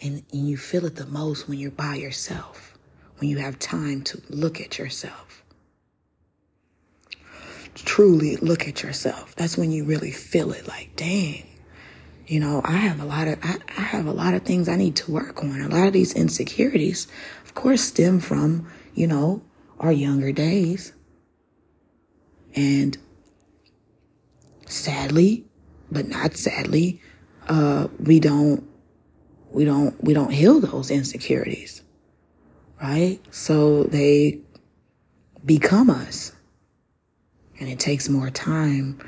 And, 0.00 0.22
and 0.32 0.48
you 0.48 0.56
feel 0.56 0.86
it 0.86 0.94
the 0.94 1.06
most 1.06 1.48
when 1.48 1.58
you're 1.58 1.72
by 1.72 1.96
yourself, 1.96 2.78
when 3.18 3.28
you 3.28 3.38
have 3.38 3.58
time 3.58 4.02
to 4.04 4.22
look 4.30 4.60
at 4.60 4.78
yourself. 4.78 5.42
Truly 7.84 8.36
look 8.36 8.68
at 8.68 8.82
yourself. 8.82 9.34
That's 9.36 9.56
when 9.56 9.70
you 9.70 9.84
really 9.84 10.10
feel 10.10 10.52
it 10.52 10.66
like, 10.68 10.96
dang, 10.96 11.46
you 12.26 12.40
know, 12.40 12.60
I 12.64 12.72
have 12.72 13.00
a 13.00 13.04
lot 13.04 13.28
of 13.28 13.38
I, 13.42 13.56
I 13.76 13.80
have 13.80 14.06
a 14.06 14.12
lot 14.12 14.34
of 14.34 14.42
things 14.42 14.68
I 14.68 14.76
need 14.76 14.96
to 14.96 15.10
work 15.10 15.42
on. 15.42 15.60
A 15.60 15.68
lot 15.68 15.86
of 15.86 15.92
these 15.92 16.14
insecurities, 16.14 17.06
of 17.44 17.54
course, 17.54 17.82
stem 17.82 18.20
from, 18.20 18.70
you 18.94 19.06
know, 19.06 19.42
our 19.78 19.92
younger 19.92 20.32
days. 20.32 20.92
And 22.54 22.98
sadly, 24.66 25.46
but 25.90 26.08
not 26.08 26.36
sadly, 26.36 27.00
uh, 27.48 27.88
we 27.98 28.20
don't 28.20 28.68
we 29.50 29.64
don't 29.64 30.02
we 30.02 30.14
don't 30.14 30.30
heal 30.30 30.60
those 30.60 30.90
insecurities 30.90 31.82
right 32.82 33.20
so 33.30 33.84
they 33.84 34.40
become 35.44 35.90
us 35.90 36.32
and 37.58 37.68
it 37.68 37.78
takes 37.78 38.08
more 38.08 38.30
time 38.30 38.98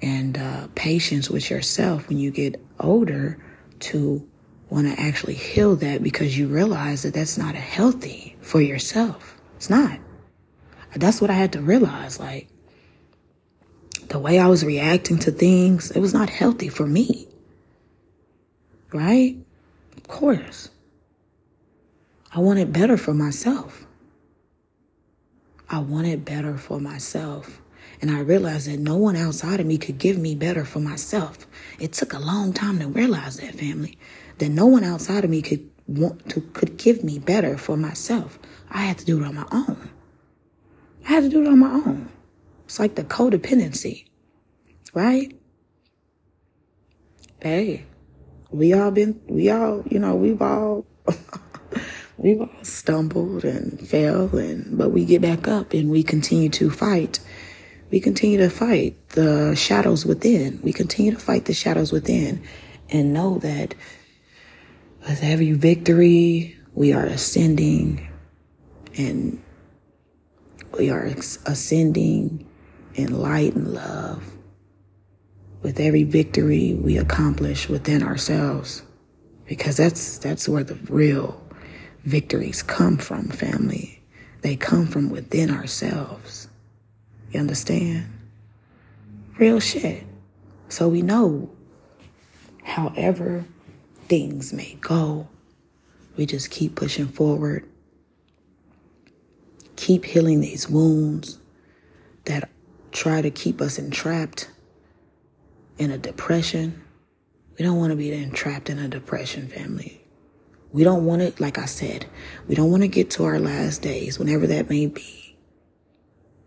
and 0.00 0.38
uh, 0.38 0.68
patience 0.74 1.28
with 1.28 1.50
yourself 1.50 2.08
when 2.08 2.18
you 2.18 2.30
get 2.30 2.60
older 2.80 3.38
to 3.80 4.26
want 4.70 4.86
to 4.86 5.00
actually 5.00 5.34
heal 5.34 5.76
that 5.76 6.02
because 6.02 6.36
you 6.36 6.46
realize 6.46 7.02
that 7.02 7.14
that's 7.14 7.38
not 7.38 7.54
healthy 7.54 8.36
for 8.40 8.60
yourself 8.60 9.36
it's 9.56 9.70
not 9.70 9.98
that's 10.96 11.20
what 11.20 11.30
i 11.30 11.34
had 11.34 11.52
to 11.52 11.60
realize 11.60 12.20
like 12.20 12.48
the 14.08 14.18
way 14.18 14.38
i 14.38 14.46
was 14.46 14.64
reacting 14.64 15.18
to 15.18 15.30
things 15.30 15.90
it 15.90 16.00
was 16.00 16.12
not 16.12 16.28
healthy 16.28 16.68
for 16.68 16.86
me 16.86 17.28
right? 18.92 19.36
Of 19.96 20.08
course. 20.08 20.70
I 22.34 22.40
want 22.40 22.58
it 22.58 22.72
better 22.72 22.96
for 22.96 23.14
myself. 23.14 23.86
I 25.70 25.80
wanted 25.80 26.24
better 26.24 26.56
for 26.56 26.80
myself. 26.80 27.60
And 28.00 28.10
I 28.10 28.20
realized 28.20 28.68
that 28.68 28.78
no 28.78 28.96
one 28.96 29.16
outside 29.16 29.60
of 29.60 29.66
me 29.66 29.76
could 29.76 29.98
give 29.98 30.18
me 30.18 30.34
better 30.34 30.64
for 30.64 30.78
myself. 30.78 31.46
It 31.80 31.92
took 31.92 32.12
a 32.12 32.18
long 32.18 32.52
time 32.52 32.78
to 32.78 32.86
realize 32.86 33.38
that, 33.38 33.56
family, 33.56 33.98
that 34.38 34.50
no 34.50 34.66
one 34.66 34.84
outside 34.84 35.24
of 35.24 35.30
me 35.30 35.42
could 35.42 35.68
want 35.88 36.28
to 36.28 36.40
could 36.40 36.76
give 36.76 37.02
me 37.02 37.18
better 37.18 37.58
for 37.58 37.76
myself. 37.76 38.38
I 38.70 38.82
had 38.82 38.98
to 38.98 39.04
do 39.04 39.20
it 39.20 39.26
on 39.26 39.34
my 39.34 39.46
own. 39.50 39.90
I 41.04 41.08
had 41.08 41.24
to 41.24 41.28
do 41.28 41.42
it 41.42 41.48
on 41.48 41.58
my 41.58 41.70
own. 41.70 42.10
It's 42.66 42.78
like 42.78 42.94
the 42.94 43.04
codependency, 43.04 44.04
right? 44.92 45.34
Hey, 47.40 47.86
we 48.50 48.74
all 48.74 48.90
been, 48.90 49.20
we 49.26 49.50
all, 49.50 49.82
you 49.88 49.98
know, 49.98 50.14
we've 50.14 50.42
all, 50.42 50.84
we've 52.18 52.40
all 52.40 52.50
stumbled 52.62 53.44
and 53.44 53.80
fell 53.80 54.36
and, 54.36 54.76
but 54.76 54.90
we 54.90 55.04
get 55.04 55.22
back 55.22 55.48
up 55.48 55.72
and 55.72 55.88
we 55.88 56.02
continue 56.02 56.48
to 56.50 56.70
fight. 56.70 57.20
We 57.90 58.00
continue 58.00 58.38
to 58.38 58.50
fight 58.50 58.96
the 59.10 59.54
shadows 59.56 60.04
within. 60.04 60.60
We 60.62 60.72
continue 60.72 61.12
to 61.12 61.18
fight 61.18 61.46
the 61.46 61.54
shadows 61.54 61.92
within 61.92 62.42
and 62.90 63.14
know 63.14 63.38
that 63.38 63.74
with 65.00 65.22
every 65.22 65.52
victory, 65.52 66.56
we 66.74 66.92
are 66.92 67.06
ascending 67.06 68.06
and 68.96 69.42
we 70.76 70.90
are 70.90 71.04
ascending 71.46 72.46
in 72.94 73.18
light 73.18 73.54
and 73.54 73.72
love. 73.72 74.22
With 75.62 75.80
every 75.80 76.04
victory 76.04 76.74
we 76.74 76.98
accomplish 76.98 77.68
within 77.68 78.02
ourselves, 78.02 78.82
because 79.46 79.76
that's 79.76 80.18
that's 80.18 80.48
where 80.48 80.62
the 80.62 80.76
real 80.88 81.42
victories 82.08 82.62
come 82.62 82.98
from, 82.98 83.28
family. 83.28 84.02
They 84.42 84.56
come 84.56 84.86
from 84.86 85.10
within 85.10 85.50
ourselves. 85.50 86.48
You 87.32 87.40
understand? 87.40 88.06
Real 89.38 89.60
shit. 89.60 90.04
So 90.68 90.88
we 90.88 91.02
know, 91.02 91.50
however 92.62 93.44
things 94.08 94.52
may 94.52 94.76
go, 94.80 95.28
we 96.16 96.26
just 96.26 96.50
keep 96.50 96.74
pushing 96.74 97.08
forward 97.08 97.64
keep 99.78 100.04
healing 100.04 100.40
these 100.40 100.68
wounds 100.68 101.38
that 102.24 102.50
try 102.90 103.22
to 103.22 103.30
keep 103.30 103.60
us 103.60 103.78
entrapped 103.78 104.50
in 105.78 105.90
a 105.90 105.96
depression. 105.96 106.82
We 107.56 107.64
don't 107.64 107.78
want 107.78 107.92
to 107.92 107.96
be 107.96 108.12
entrapped 108.12 108.68
in 108.68 108.78
a 108.78 108.88
depression, 108.88 109.46
family. 109.46 110.04
We 110.72 110.84
don't 110.84 111.06
want 111.06 111.22
it, 111.22 111.40
like 111.40 111.58
I 111.58 111.64
said, 111.64 112.06
we 112.46 112.54
don't 112.54 112.70
want 112.70 112.82
to 112.82 112.88
get 112.88 113.10
to 113.12 113.24
our 113.24 113.38
last 113.38 113.80
days, 113.82 114.18
whenever 114.18 114.46
that 114.48 114.68
may 114.68 114.86
be. 114.86 115.36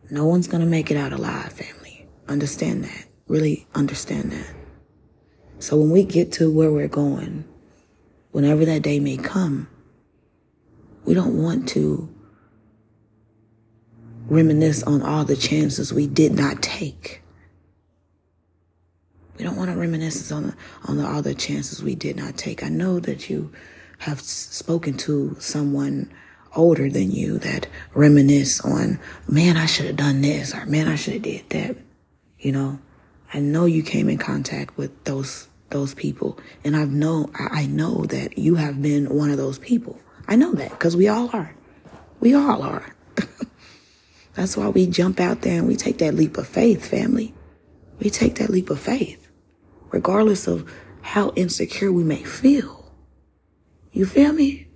No 0.10 0.26
one's 0.28 0.48
going 0.48 0.62
to 0.62 0.70
make 0.70 0.92
it 0.92 0.98
out 0.98 1.14
alive, 1.14 1.54
family. 1.54 2.08
Understand 2.28 2.84
that. 2.84 3.06
Really 3.28 3.66
understand 3.74 4.32
that. 4.32 4.54
So 5.60 5.78
when 5.78 5.90
we 5.90 6.04
get 6.04 6.32
to 6.34 6.52
where 6.52 6.72
we're 6.72 6.88
going, 6.88 7.46
whenever 8.32 8.66
that 8.66 8.82
day 8.82 9.00
may 9.00 9.18
come, 9.18 9.68
we 11.06 11.14
don't 11.14 11.42
want 11.42 11.68
to 11.70 12.14
reminisce 14.28 14.84
on 14.84 15.02
all 15.02 15.26
the 15.26 15.36
chances 15.36 15.94
we 15.94 16.08
did 16.08 16.34
not 16.34 16.62
take. 16.62 17.22
We 19.38 19.44
don't 19.44 19.56
want 19.56 19.72
to 19.72 19.78
reminisce 19.78 20.32
on 20.32 20.48
the, 20.48 20.56
on 20.86 20.98
the, 20.98 21.08
all 21.08 21.22
the 21.22 21.34
chances 21.34 21.82
we 21.82 21.96
did 21.96 22.16
not 22.16 22.38
take. 22.38 22.64
I 22.64 22.70
know 22.70 23.00
that 23.00 23.30
you 23.30 23.52
have 24.02 24.20
spoken 24.20 24.98
to 24.98 25.36
someone 25.40 26.12
older 26.56 26.90
than 26.90 27.12
you 27.12 27.38
that 27.38 27.68
reminisce 27.94 28.60
on, 28.62 29.00
man, 29.28 29.58
I 29.58 29.68
should 29.68 29.86
have 29.86 29.96
done 29.96 30.22
this 30.22 30.56
or 30.56 30.66
man, 30.66 30.88
I 30.88 30.96
should 30.96 31.14
have 31.14 31.22
did 31.22 31.48
that. 31.50 31.78
You 32.40 32.52
know, 32.52 32.80
I 33.32 33.40
know 33.40 33.66
you 33.66 33.84
came 33.84 34.10
in 34.10 34.18
contact 34.18 34.76
with 34.76 35.04
those, 35.04 35.48
those 35.70 35.94
people 35.94 36.40
and 36.64 36.76
I've 36.76 36.90
know, 36.90 37.30
I 37.36 37.68
know 37.68 38.06
that 38.06 38.40
you 38.40 38.56
have 38.56 38.82
been 38.82 39.06
one 39.16 39.30
of 39.30 39.38
those 39.38 39.60
people. 39.60 40.00
I 40.28 40.36
know 40.36 40.54
that 40.54 40.72
because 40.72 40.98
we 40.98 41.08
all 41.08 41.30
are. 41.32 41.54
We 42.20 42.34
all 42.34 42.64
are. 42.64 42.96
That's 44.34 44.58
why 44.58 44.70
we 44.70 44.88
jump 44.88 45.20
out 45.20 45.42
there 45.42 45.60
and 45.60 45.68
we 45.68 45.76
take 45.76 46.00
that 46.00 46.16
leap 46.16 46.40
of 46.40 46.48
faith, 46.48 46.88
family. 46.88 47.36
We 48.00 48.10
take 48.10 48.36
that 48.36 48.50
leap 48.50 48.72
of 48.72 48.80
faith, 48.80 49.28
regardless 49.92 50.48
of 50.48 50.68
how 51.02 51.34
insecure 51.36 51.92
we 51.92 52.04
may 52.04 52.24
feel. 52.24 52.81
You 53.92 54.06
feel 54.06 54.34
me? 54.34 54.68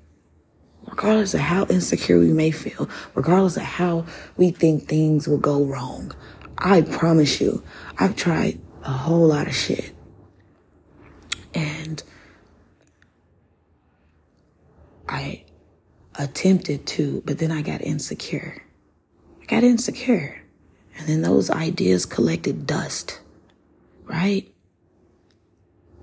Regardless 0.87 1.33
of 1.33 1.39
how 1.39 1.65
insecure 1.65 2.19
we 2.19 2.31
may 2.31 2.51
feel, 2.51 2.89
regardless 3.15 3.57
of 3.57 3.63
how 3.63 4.05
we 4.37 4.51
think 4.51 4.87
things 4.87 5.27
will 5.27 5.39
go 5.39 5.63
wrong, 5.63 6.13
I 6.57 6.81
promise 6.81 7.41
you, 7.41 7.63
I've 7.97 8.15
tried 8.15 8.59
a 8.83 8.91
whole 8.91 9.27
lot 9.27 9.47
of 9.47 9.55
shit. 9.55 9.93
And 11.53 12.03
I 15.07 15.45
attempted 16.15 16.85
to, 16.87 17.23
but 17.25 17.39
then 17.39 17.51
I 17.51 17.61
got 17.61 17.81
insecure. 17.81 18.61
I 19.41 19.45
got 19.45 19.63
insecure. 19.63 20.41
And 20.97 21.07
then 21.07 21.21
those 21.21 21.49
ideas 21.49 22.05
collected 22.05 22.67
dust, 22.67 23.19
right? 24.03 24.53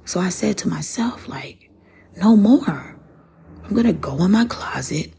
So 0.05 0.20
I 0.20 0.29
said 0.29 0.59
to 0.59 0.68
myself, 0.68 1.29
like, 1.29 1.70
no 2.16 2.37
more. 2.37 2.98
I'm 3.64 3.70
going 3.70 3.87
to 3.87 3.92
go 3.92 4.22
in 4.25 4.33
my 4.33 4.44
closet, 4.44 5.12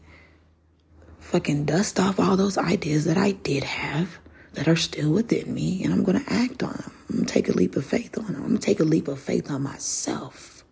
fucking 1.18 1.64
dust 1.64 1.98
off 1.98 2.20
all 2.20 2.36
those 2.36 2.58
ideas 2.58 3.04
that 3.06 3.18
I 3.18 3.32
did 3.32 3.64
have 3.64 4.18
that 4.52 4.68
are 4.68 4.76
still 4.76 5.10
within 5.10 5.52
me, 5.52 5.82
and 5.82 5.92
I'm 5.92 6.04
going 6.04 6.22
to 6.22 6.32
act 6.32 6.62
on 6.62 6.72
them. 6.72 6.92
I'm 7.08 7.16
going 7.16 7.26
to 7.26 7.32
take 7.32 7.48
a 7.48 7.52
leap 7.52 7.76
of 7.76 7.84
faith 7.84 8.16
on 8.18 8.26
them. 8.26 8.36
I'm 8.36 8.48
going 8.48 8.58
to 8.58 8.66
take 8.66 8.80
a 8.80 8.84
leap 8.84 9.08
of 9.08 9.18
faith 9.18 9.50
on 9.50 9.62
myself. 9.62 10.64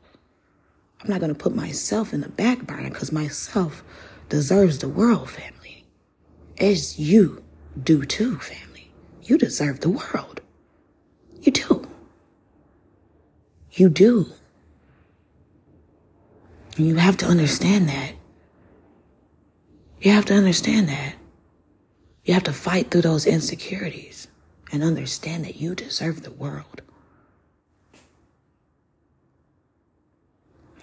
I'm 1.03 1.11
not 1.11 1.21
going 1.21 1.35
to 1.35 1.39
put 1.39 1.55
myself 1.55 2.13
in 2.13 2.21
the 2.21 2.29
back 2.29 2.63
burner 2.67 2.91
because 2.91 3.11
myself 3.11 3.83
deserves 4.29 4.79
the 4.79 4.89
world, 4.89 5.31
family. 5.31 5.85
As 6.59 6.99
you 6.99 7.43
do 7.83 8.05
too, 8.05 8.39
family. 8.39 8.93
You 9.23 9.37
deserve 9.37 9.81
the 9.81 9.89
world. 9.89 10.41
You 11.41 11.53
do. 11.53 11.89
You 13.73 13.89
do. 13.89 14.27
And 16.77 16.87
you 16.87 16.97
have 16.97 17.17
to 17.19 17.27
understand 17.27 17.89
that. 17.89 18.13
You 20.01 20.13
have 20.13 20.25
to 20.27 20.35
understand 20.35 20.89
that. 20.89 21.15
You 22.25 22.35
have 22.35 22.45
to 22.45 22.53
fight 22.53 22.91
through 22.91 23.03
those 23.03 23.27
insecurities 23.27 24.29
and 24.73 24.83
understand 24.83 25.45
that 25.45 25.57
you 25.57 25.75
deserve 25.75 26.23
the 26.23 26.31
world. 26.31 26.83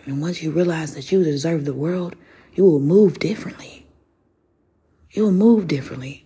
And 0.05 0.21
once 0.21 0.41
you 0.41 0.51
realize 0.51 0.95
that 0.95 1.11
you 1.11 1.23
deserve 1.23 1.65
the 1.65 1.73
world, 1.73 2.15
you 2.53 2.63
will 2.65 2.79
move 2.79 3.19
differently. 3.19 3.85
You 5.11 5.23
will 5.23 5.31
move 5.31 5.67
differently. 5.67 6.25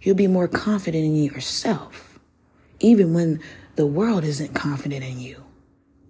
You'll 0.00 0.16
be 0.16 0.26
more 0.26 0.48
confident 0.48 1.04
in 1.04 1.16
yourself. 1.16 2.18
Even 2.80 3.14
when 3.14 3.40
the 3.76 3.86
world 3.86 4.24
isn't 4.24 4.54
confident 4.54 5.04
in 5.04 5.20
you, 5.20 5.44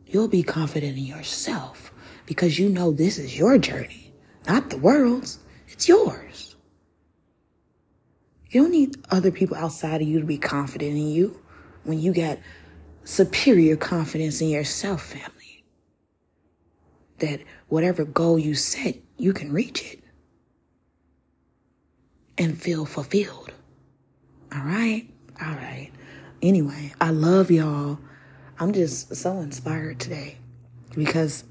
you'll 0.06 0.28
be 0.28 0.42
confident 0.42 0.96
in 0.96 1.04
yourself 1.04 1.91
because 2.32 2.58
you 2.58 2.70
know 2.70 2.92
this 2.92 3.18
is 3.18 3.36
your 3.36 3.58
journey, 3.58 4.10
not 4.48 4.70
the 4.70 4.78
world's. 4.78 5.38
It's 5.68 5.86
yours. 5.86 6.56
You 8.48 8.62
don't 8.62 8.70
need 8.70 8.96
other 9.10 9.30
people 9.30 9.54
outside 9.54 10.00
of 10.00 10.08
you 10.08 10.18
to 10.20 10.24
be 10.24 10.38
confident 10.38 10.92
in 10.92 11.08
you 11.08 11.38
when 11.84 12.00
you 12.00 12.14
got 12.14 12.38
superior 13.04 13.76
confidence 13.76 14.40
in 14.40 14.48
yourself, 14.48 15.02
family. 15.02 15.64
That 17.18 17.40
whatever 17.68 18.06
goal 18.06 18.38
you 18.38 18.54
set, 18.54 18.96
you 19.18 19.34
can 19.34 19.52
reach 19.52 19.82
it 19.92 20.00
and 22.38 22.58
feel 22.58 22.86
fulfilled. 22.86 23.52
All 24.54 24.62
right. 24.62 25.06
All 25.38 25.52
right. 25.52 25.90
Anyway, 26.40 26.94
I 26.98 27.10
love 27.10 27.50
y'all. 27.50 27.98
I'm 28.58 28.72
just 28.72 29.14
so 29.14 29.38
inspired 29.40 30.00
today 30.00 30.38
because 30.94 31.44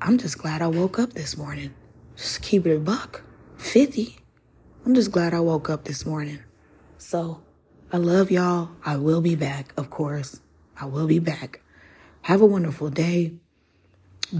I'm 0.00 0.18
just 0.18 0.38
glad 0.38 0.62
I 0.62 0.66
woke 0.66 0.98
up 0.98 1.12
this 1.12 1.36
morning. 1.36 1.74
Just 2.16 2.42
keep 2.42 2.66
it 2.66 2.74
a 2.74 2.80
buck. 2.80 3.22
50. 3.58 4.16
I'm 4.86 4.94
just 4.94 5.12
glad 5.12 5.34
I 5.34 5.40
woke 5.40 5.68
up 5.68 5.84
this 5.84 6.06
morning. 6.06 6.38
So 6.98 7.42
I 7.92 7.98
love 7.98 8.30
y'all. 8.30 8.70
I 8.84 8.96
will 8.96 9.20
be 9.20 9.34
back, 9.34 9.72
of 9.76 9.90
course. 9.90 10.40
I 10.80 10.86
will 10.86 11.06
be 11.06 11.18
back. 11.18 11.60
Have 12.22 12.40
a 12.40 12.46
wonderful 12.46 12.88
day. 12.88 13.34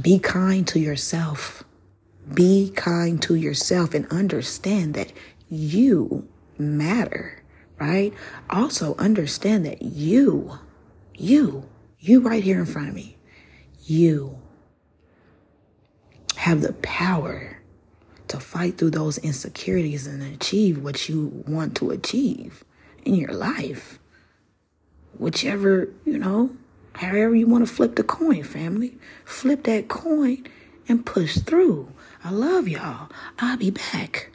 Be 0.00 0.18
kind 0.18 0.66
to 0.68 0.78
yourself. 0.78 1.64
Be 2.32 2.70
kind 2.76 3.20
to 3.22 3.34
yourself 3.34 3.92
and 3.92 4.06
understand 4.06 4.94
that 4.94 5.12
you 5.48 6.28
matter, 6.58 7.42
right? 7.78 8.14
Also 8.48 8.94
understand 8.96 9.66
that 9.66 9.82
you, 9.82 10.58
you, 11.14 11.68
you 11.98 12.20
right 12.20 12.42
here 12.42 12.60
in 12.60 12.66
front 12.66 12.88
of 12.88 12.94
me, 12.94 13.16
you 13.84 14.38
have 16.36 16.62
the 16.62 16.72
power 16.74 17.58
to 18.28 18.38
fight 18.38 18.78
through 18.78 18.90
those 18.90 19.18
insecurities 19.18 20.06
and 20.06 20.22
achieve 20.22 20.82
what 20.82 21.08
you 21.08 21.44
want 21.46 21.76
to 21.76 21.90
achieve 21.90 22.64
in 23.04 23.14
your 23.14 23.32
life. 23.32 23.98
Whichever, 25.18 25.88
you 26.04 26.18
know, 26.18 26.50
however 26.94 27.34
you 27.34 27.46
want 27.46 27.66
to 27.66 27.72
flip 27.72 27.96
the 27.96 28.04
coin, 28.04 28.42
family. 28.42 28.96
Flip 29.24 29.64
that 29.64 29.88
coin 29.88 30.46
and 30.88 31.04
push 31.04 31.38
through. 31.38 31.92
I 32.22 32.30
love 32.30 32.68
y'all. 32.68 33.10
I'll 33.38 33.56
be 33.56 33.70
back. 33.70 34.30